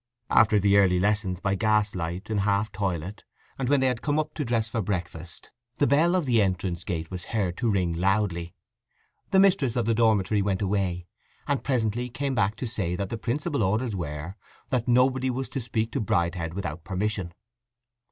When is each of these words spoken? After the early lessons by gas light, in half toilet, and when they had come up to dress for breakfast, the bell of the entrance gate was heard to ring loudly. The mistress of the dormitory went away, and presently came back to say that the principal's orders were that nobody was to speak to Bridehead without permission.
After 0.31 0.57
the 0.59 0.77
early 0.79 0.99
lessons 0.99 1.39
by 1.39 1.53
gas 1.53 1.93
light, 1.93 2.31
in 2.31 2.39
half 2.39 2.71
toilet, 2.71 3.23
and 3.59 3.69
when 3.69 3.81
they 3.81 3.85
had 3.85 4.01
come 4.01 4.17
up 4.17 4.33
to 4.33 4.43
dress 4.43 4.67
for 4.67 4.81
breakfast, 4.81 5.51
the 5.77 5.85
bell 5.85 6.15
of 6.15 6.25
the 6.25 6.41
entrance 6.41 6.83
gate 6.83 7.11
was 7.11 7.25
heard 7.25 7.55
to 7.57 7.69
ring 7.69 7.93
loudly. 7.93 8.55
The 9.29 9.39
mistress 9.39 9.75
of 9.75 9.85
the 9.85 9.93
dormitory 9.93 10.41
went 10.41 10.63
away, 10.63 11.05
and 11.47 11.63
presently 11.63 12.09
came 12.09 12.33
back 12.33 12.55
to 12.55 12.65
say 12.65 12.95
that 12.95 13.09
the 13.09 13.17
principal's 13.19 13.63
orders 13.63 13.95
were 13.95 14.37
that 14.71 14.87
nobody 14.87 15.29
was 15.29 15.47
to 15.49 15.61
speak 15.61 15.91
to 15.91 16.01
Bridehead 16.01 16.55
without 16.55 16.83
permission. 16.83 17.33